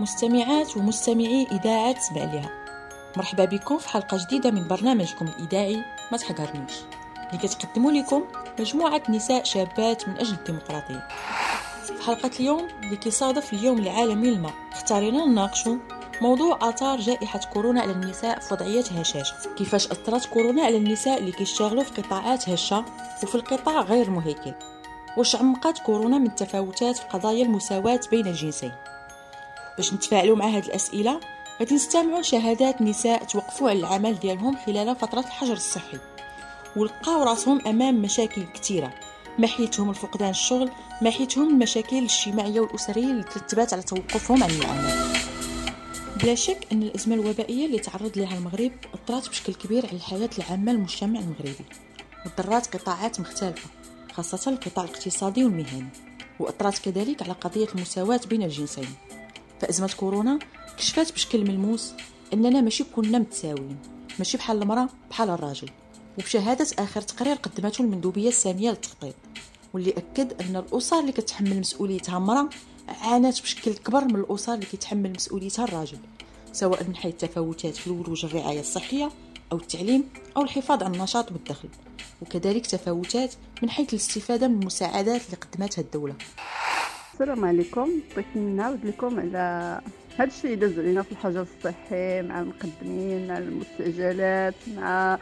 [0.00, 2.48] مستمعات ومستمعي إذاعة سمع
[3.16, 6.72] مرحبا بكم في حلقة جديدة من برنامجكم الإذاعي ما تحقرنيش
[7.26, 8.24] اللي كتقدموا لكم
[8.60, 11.08] مجموعة نساء شابات من أجل الديمقراطية.
[11.84, 15.76] في حلقة اليوم اللي كيصادف اليوم العالمي للمرأة اختارينا نناقشوا
[16.20, 21.32] موضوع آثار جائحة كورونا على النساء في وضعيات هشاشة كيفاش أثرت كورونا على النساء اللي
[21.32, 22.84] كيشتغلوا في قطاعات هشة
[23.22, 24.54] وفي القطاع غير المهيكل
[25.16, 28.72] واش عمقات كورونا من تفاوتات في قضايا المساواة بين الجنسين؟
[29.78, 31.20] باش نتفاعلوا مع هذه الأسئلة
[31.60, 35.98] غادي نستمعوا لشهادات نساء توقفوا على العمل ديالهم خلال فترة الحجر الصحي.
[36.76, 38.94] ولقاو راسهم أمام مشاكل كثيرة
[39.38, 40.70] محيتهم الفقدان الشغل
[41.02, 45.18] محيتهم المشاكل الاجتماعية والأسرية اللي ترتبات على توقفهم عن العمل
[46.22, 50.72] بلا شك أن الأزمة الوبائية اللي تعرض لها المغرب أثرت بشكل كبير على الحياة العامة
[50.72, 51.64] للمجتمع المغربي.
[52.26, 53.70] وضرات قطاعات مختلفة
[54.12, 55.88] خاصة القطاع الاقتصادي والمهني
[56.40, 58.88] وأثرت كذلك على قضية المساواة بين الجنسين.
[59.60, 60.38] فأزمة كورونا
[60.78, 61.92] كشفت بشكل ملموس
[62.32, 63.76] أننا ماشي كلنا متساويين
[64.18, 65.70] ماشي بحال المرأة بحال الراجل.
[66.18, 69.14] وبشهادة آخر تقرير قدمته المندوبية الثانية للتخطيط
[69.74, 72.48] واللي أكد أن الأسر اللي كتحمل مسؤوليتها المرأة
[72.88, 75.98] عانت بشكل كبر من الأسر اللي كيتحمل مسؤوليتها الراجل
[76.52, 79.10] سواء من حيث التفاوتات في الولوج الرعاية الصحية
[79.52, 81.68] أو التعليم أو الحفاظ على النشاط والدخل
[82.22, 86.14] وكذلك تفاوتات من حيث الاستفادة من المساعدات اللي قدمتها الدولة.
[87.20, 87.88] السلام عليكم.
[88.16, 89.80] بغيت نعاود لكم على
[90.18, 95.18] هذا الشيء اللي داز علينا في الحجر الصحي مع المقدمين مع المستعجلات مع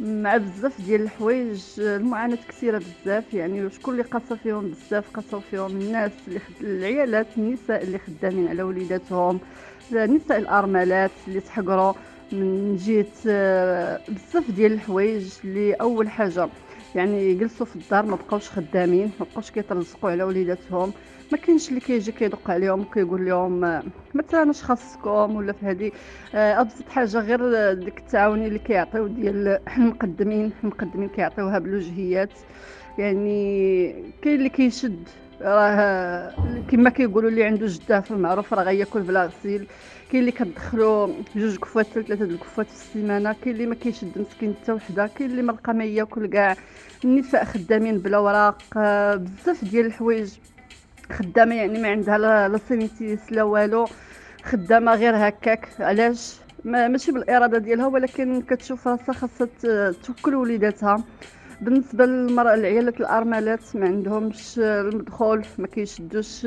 [0.00, 1.62] مع بزاف ديال الحوايج.
[1.78, 6.52] المعاناة كثيرة بزاف يعني شكون اللي قاسى فيهم بزاف قاسوا فيهم الناس اللي خد...
[6.60, 9.40] العيالات النساء اللي خدامين على وليداتهم.
[9.92, 11.92] النساء الأرملات اللي تحقروا
[12.32, 16.48] من جهة آه، بزاف ديال الحوايج اللي أول حاجة
[16.94, 20.92] يعني جلسوا في الدار ما بقاوش خدامين ما بقاوش كيترزقوا على وليداتهم.
[21.32, 23.60] ما كاينش اللي كيجي كيدق عليهم وكيقول لهم
[24.14, 25.92] مثلا اش خاصكم ولا في هذه
[26.34, 32.32] آه، أبسط حاجة غير ديك التعاوني اللي كيعطيو ديال المقدمين المقدمين كيعطيوها بالوجهيات.
[32.98, 35.08] يعني كاين اللي كيشد.
[35.40, 36.32] راه
[36.70, 39.66] كما كيقولوا اللي عنده جدة في المعروف راه غياكل بلا غسيل
[40.12, 44.54] كاين اللي كتدخلوا جوج قفوات ثلاثة د القفوات في السيمانة كاين اللي ما كيشد مسكين
[44.62, 46.56] حتى وحدة كاين اللي مرقه ما ياكل كاع.
[47.04, 50.32] النساء خدامين بلا وراق آه، بزاف ديال الحوايج
[51.12, 53.86] خدامة يعني ما عندها لا CNSS لا والو.
[54.44, 55.68] خدامة غير هكاك.
[55.80, 59.48] علاش؟ ما ماشي بالإرادة ديالها ولكن كتشوف راسها خاصها
[59.92, 61.04] توكل وليداتها.
[61.60, 66.46] بالنسبة للمرأة العيالات الأرملات ما عندهمش المدخول ما كيشدوش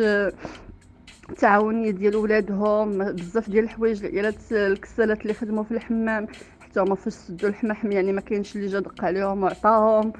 [1.29, 6.27] التعاونية ديال ولادهم بزاف ديال الحوايج العيالات الكسالات اللي خدموا في الحمام.
[6.71, 10.13] حتى هما فاش سدوا الحمام يعني ما كاينش اللي جا دق عليهم وعطاهم.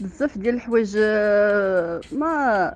[0.00, 2.74] بزاف ديال الحوايج آه، ما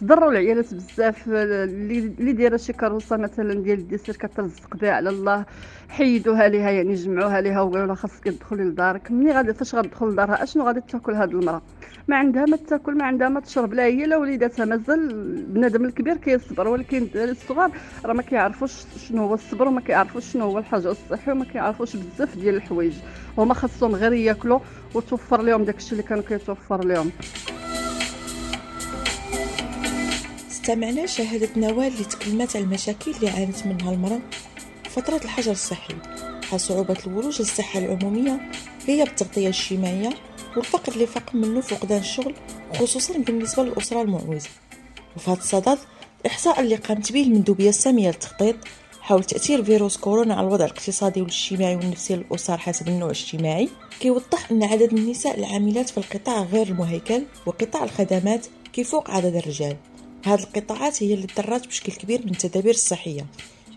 [0.00, 1.28] تضروا العيالات بزاف.
[1.28, 5.44] اللي دايرة شي كروسه مثلا ديال الديسير كترزق بها على الله
[5.88, 9.10] حيدوها ليها يعني جمعوها ليها وقالوا لها خاصك تدخلي لدارك.
[9.10, 11.62] ملي غادي فاش غتدخل لدارها أشنو غادي تاكل هاد المرأة؟
[12.08, 14.64] ما عندها ما تاكل ما عندها ما تشرب لا هي لا وليداتها.
[14.64, 15.08] مازال
[15.42, 17.70] بنادم الكبير كيصبر ولكن الصغار
[18.04, 22.36] راه ما كيعرفوش شنو هو الصبر وما كيعرفوش شنو هو الحاجة الصحي وما كيعرفوش بزاف
[22.36, 22.73] ديال الحوايج.
[23.38, 24.60] هما خاصهم غير ياكلوا
[24.94, 27.10] وتوفر لهم داكشي اللي كانوا كيتوفر لهم.
[30.50, 34.20] استمعنا شهادة نوال اللي تكلمت على المشاكل اللي عانت منها المرأة.
[34.90, 35.94] فترة الحجر الصحي.
[36.42, 38.40] بحال صعوبة الولوج للصحة العمومية
[38.86, 40.10] هي بالتغطية الاجتماعية
[40.56, 42.34] والفقر اللي فاق منه فقدان الشغل
[42.74, 44.48] خصوصا بالنسبة للأسرة المعوزة.
[45.16, 45.78] وفي هذا الصدد
[46.20, 48.56] الإحصاء اللي قامت به المندوبية السامية للتخطيط
[49.04, 53.68] حول تأثير فيروس كورونا على الوضع الاقتصادي والاجتماعي والنفسي للأسر حسب النوع الاجتماعي
[54.00, 59.76] كيوضح أن عدد النساء العاملات في القطاع غير المهيكل وقطاع الخدمات كيفوق عدد الرجال.
[60.24, 63.26] هذه القطاعات هي اللي تضررت بشكل كبير من التدابير الصحية.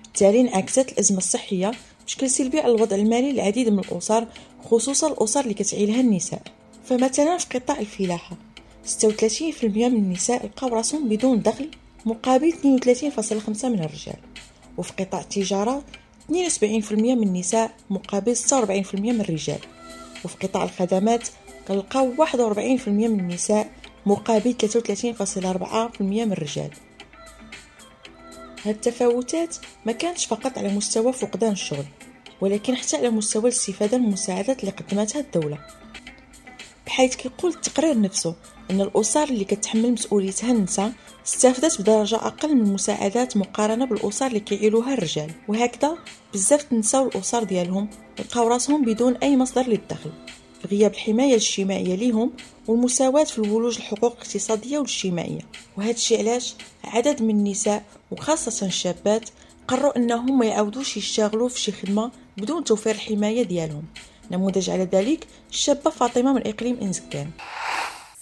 [0.04, 1.72] بالتالي انعكست الأزمة الصحية
[2.06, 4.28] بشكل سلبي على الوضع المالي للعديد من الأسر
[4.66, 6.42] خصوصا الأسر اللي كتعيلها النساء.
[6.86, 8.38] فمثلا في قطاع الفلاحة
[8.86, 11.72] 36% من النساء لقاو راسهم بدون دخل
[12.06, 14.18] مقابل 32.5 من الرجال.
[14.78, 15.84] وفي قطاع التجارة
[16.30, 16.34] 72%
[16.92, 19.60] من النساء مقابل 46% من الرجال.
[20.26, 21.28] وفي قطاع الخدمات
[21.68, 23.72] كنلقاو 41% من النساء
[24.06, 26.70] مقابل 33.4% من الرجال.
[28.66, 31.86] هاد التفاوتات ما كانتش فقط على مستوى فقدان الشغل
[32.42, 35.58] ولكن حتى على مستوى الاستفادة من المساعدات اللي قدمتها الدولة.
[36.86, 38.36] بحيث كيقول التقرير نفسه
[38.72, 40.92] أن الأسر اللي كتحمل مسؤوليتها النساء
[41.26, 45.32] استفدت بدرجة أقل من المساعدات مقارنة بالأسر اللي كيعيلوها الرجال.
[45.48, 45.98] وهكذا
[46.34, 50.12] بزاف النساء والأسر ديالهم لقاو راسهم بدون أي مصدر للدخل.
[50.72, 52.32] غياب الحماية الاجتماعية ليهم
[52.68, 55.42] والمساواة في الولوج الحقوق الاقتصادية والاجتماعية.
[55.78, 59.30] وهذا الشيء علاش عدد من النساء وخاصة الشابات
[59.68, 63.84] قرروا إنهم ما يعاودوش يشتغلوا في شي خدمة بدون توفير الحماية ديالهم.
[64.32, 67.32] نموذج على ذلك الشابة فاطمة من إقليم إنزكان.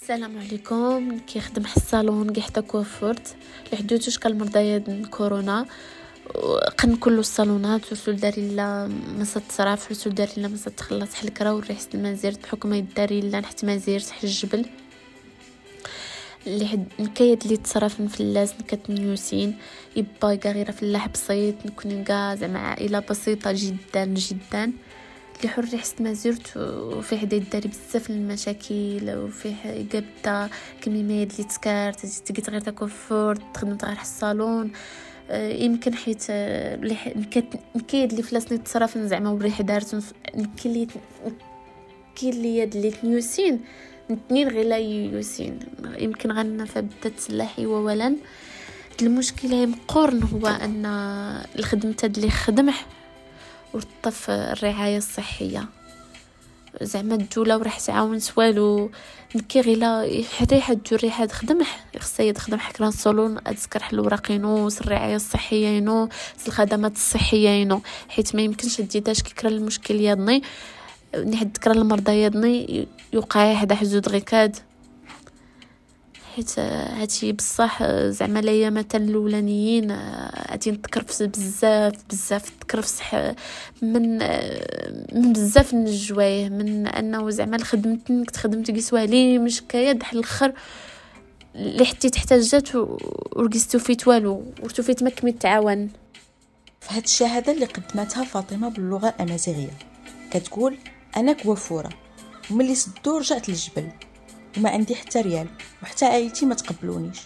[0.06, 1.18] السلام عليكم.
[1.18, 3.36] كيخدم الصالون كي حتى كوافورت
[3.72, 4.80] لحدوتوش كالمرضى
[5.10, 5.66] كورونا؟
[6.78, 11.86] قن كل الصالونات وسول داري لا ما تصرف وسول داري لا ما تخلص حلكرا وريحه
[11.94, 14.66] المازير بحكم يداري لا نحت مازير تحت الجبل.
[16.46, 19.58] اللي حد نكايد اللي تصرف من فلاس نكات نيوسين
[19.96, 24.72] يبا غير فلاح بسيط نكون كاع زعما عائلة بسيطة جدا جدا.
[25.36, 30.48] اللي حر ريحة ما زرت وفيه حدا يداري بزاف المشاكل وفيه قبدا
[30.80, 34.72] كميمات اللي تسكرت تقيت غير تكوفور تخدم غير الصالون.
[35.30, 36.76] آه، يمكن حيت آه،
[37.76, 39.94] نكايد اللي فلاسني تصرف زعما وريحه دارت
[40.34, 40.86] نكي اللي
[42.16, 43.60] كي اللي يد اللي تنيوسين.
[44.10, 44.66] نتنين غير
[45.12, 45.58] يوسين.
[45.98, 48.16] يمكن غنى فبدت سلاحي وولا
[49.02, 50.86] المشكلة مقورن هو أن
[51.58, 52.74] الخدمة اللي خدمه
[53.74, 55.68] ورطف الرعاية الصحية.
[56.82, 58.90] زعما الدولة وراح تعاون سوالو
[59.36, 61.60] نكي غيلا حتى حد ريحة خدم
[61.98, 66.08] خصها يخدم حكرا صالون اذكر حل الوراقينو الرعاية الصحية ينو
[66.46, 67.80] الخدمات الصحية ينو.
[68.08, 70.42] حيت ما يمكنش تزيداش كيكرا المشكل يضني
[71.26, 74.56] نحد ذكر المرضى يضني يوقع هذا حزود غيكاد
[76.36, 79.92] حيت هادشي بصح زعما الايامات الأولانيين
[80.50, 83.02] غادي نتكرفس بزاف بزاف تكرفس
[83.82, 84.18] من
[85.12, 90.52] من بزاف من الجوايه من أنه زعما خدمت كنت خدمت كيسوالي مش كيد حل الآخر
[91.54, 95.90] اللي حتى تحتاجات ورقستو فيت والو ورتو فيت ما كميت تعاون.
[96.80, 99.78] في هاد الشهاده اللي قدمتها فاطمة باللغة الأمازيغية.
[100.30, 100.76] كتقول
[101.16, 101.90] أنا كوافورة.
[102.50, 103.88] وملي سدو رجعت للجبل.
[104.56, 105.48] وما عندي حتى ريال
[105.82, 107.18] وحتى عائلتي ما تقبلونيش.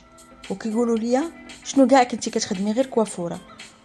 [0.51, 1.31] وكيقولوا ليا
[1.65, 3.41] شنو كاع كنتي كتخدمي غير كوافورة؟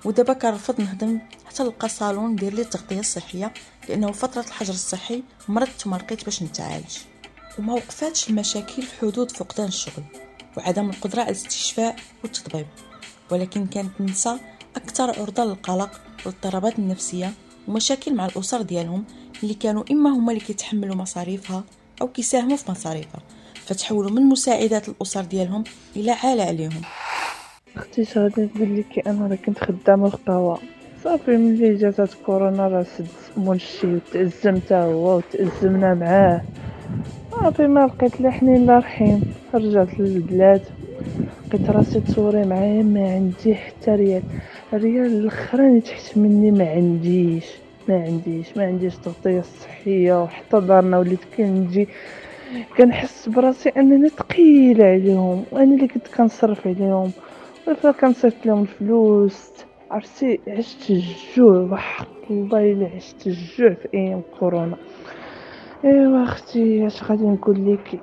[0.06, 3.54] ودابا كنرفض نخدم حتى نلقى صالون ندير لي التغطية الصحية
[3.90, 6.98] لأنه فترة الحجر الصحي مرضت وما لقيت باش نتعالج.
[7.60, 10.04] وما وقفاتش المشاكل في حدود فقدان الشغل
[10.58, 12.68] وعدم القدرة على الاستشفاء والتطبيب.
[13.32, 14.40] ولكن كانت النساء
[14.76, 17.34] أكثر عرضة للقلق والاضطرابات النفسية
[17.68, 19.06] ومشاكل مع الأسر ديالهم
[19.44, 21.64] اللي كانوا إما هما اللي كيتحملوا مصاريفها
[22.02, 23.22] أو كيساهموا في مصاريفها.
[23.66, 25.64] فتحولوا من مساعدات الأسر ديالهم
[25.96, 26.82] إلى عالة عليهم
[27.78, 30.60] أختي غادي نقول لك أنا راه كنت خدامه في قهوه
[31.04, 33.08] صافي ملي جات كورونا راه سد
[33.38, 36.42] منشي وتأزم تا هو وتأزمنا معاه.
[37.32, 39.34] صافي ما لقيت لا حنين لا رحيم.
[39.54, 40.62] رجعت للبلاد.
[41.48, 44.24] لقيت راسي تصوري معايا ما عندي حتى ريال.
[44.74, 47.46] ريال الاخراني تحت مني ما عنديش.
[47.90, 51.88] ما عنديش ما عنديش تغطيه صحية وحتى دارنا وليت كنجي
[52.78, 57.12] كنحس براسي انني ثقيله عليهم وأنا اللي كنت كنصرف عليهم.
[57.68, 59.52] وفا كنصرف لهم الفلوس
[59.92, 64.76] عرفتي عشت الجوع وحق الله إلا عشت الجوع في أيام كورونا.
[65.86, 68.00] إيوا أختي اش غادي نقول لك؟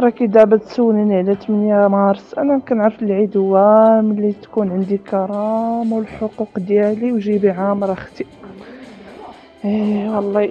[0.00, 2.34] راكي دابا تسوليني على 8 مارس.
[2.34, 3.56] أنا كنعرف العيد هو
[4.02, 8.26] ملي تكون عندي كرامة والحقوق ديالي وجيبي عامر أختي.
[9.64, 10.50] إيه والله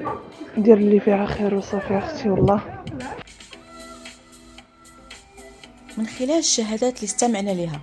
[0.58, 2.60] دير اللي فيها خير وصافي أختي والله.
[5.98, 7.82] من خلال الشهادات اللي استمعنا لها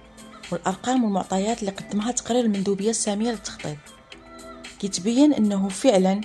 [0.53, 3.77] والأرقام والمعطيات اللي قدمها تقرير المندوبية السامية للتخطيط
[4.81, 6.21] كيتبين إنه فعلا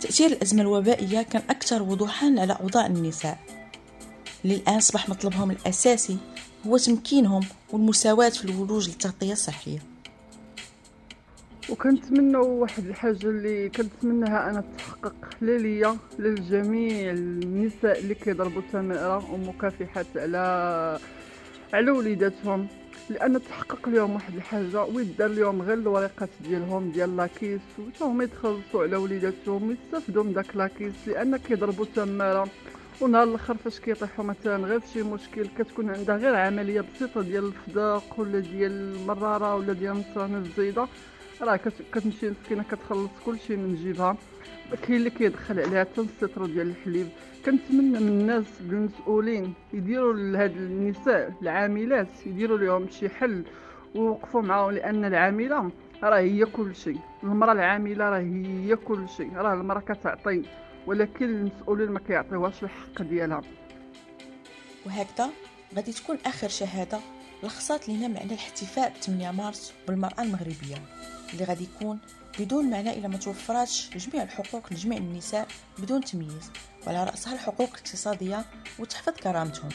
[0.00, 3.38] تأثير الأزمة الوبائية كان أكثر وضوحا على اوضاع النساء.
[4.44, 6.16] اللي الان أصبح مطلبهم الأساسي
[6.66, 9.78] هو تمكينهم والمساواة في الولوج للتغطية الصحية.
[11.70, 20.06] وكنتمنى واحد الحاجة اللي كنتمناها أنا تحقق لا ليا للجميع النساء اللي كيضربوا تمائره ومكافحات
[20.16, 20.38] على
[21.72, 22.68] على وليداتهم.
[23.10, 28.96] لأن تحقق لهم واحد الحاجة ويدار لهم غير الوريقات ديالهم ديال لاكيس وتاهم يتخلصوا على
[28.96, 30.92] وليداتهم ويستافدوا من داك لاكيس.
[31.06, 32.48] لأن كيضربوا تماره
[33.00, 38.20] ونهار الأخر فاش كيطيحوا مثلا غير شي مشكل كتكون عندها غير عملية بسيطة ديال الفداق
[38.20, 40.86] ولا ديال المرارة ولا ديال نصران الزايدة.
[41.40, 41.56] راه
[41.92, 44.16] كتمشي مسكينه كتخلص كلشي من جيبها.
[44.82, 47.08] كاين اللي كيدخل عليها حتى السيترو ديال الحليب.
[47.46, 53.44] كنتمنى من الناس المسؤولين يديروا لهاد النساء العاملات يديروا لهم شي حل
[53.94, 55.70] ويوقفوا معاهم لأن العاملة
[56.02, 60.42] راه هي كل شيء المرأة العاملة راه هي كل شيء راه المرأة كتعطي
[60.86, 63.42] ولكن المسؤولين ما كيعطيوهاش الحق ديالها.
[64.86, 65.30] وهكذا
[65.76, 66.98] غادي تكون آخر شهادة.
[67.42, 70.82] لخصات لنا معنى الاحتفاء ب 8 مارس بالمرأة المغربية
[71.32, 71.98] اللي غادي يكون
[72.38, 76.50] بدون معنى إلا ما توفراتش جميع الحقوق لجميع النساء بدون تمييز
[76.86, 78.44] وعلى رأسها الحقوق الاقتصادية
[78.78, 79.68] وتحفظ كرامتهم.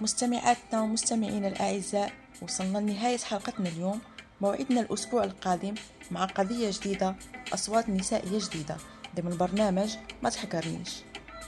[0.00, 4.00] مستمعاتنا ومستمعينا الأعزاء وصلنا لنهاية حلقتنا اليوم.
[4.40, 5.74] موعدنا الأسبوع القادم
[6.10, 7.14] مع قضية جديدة
[7.54, 8.76] أصوات نسائية جديدة
[9.16, 10.90] ضمن برنامج ما تحكرنيش.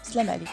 [0.02, 0.52] سلام عليكم.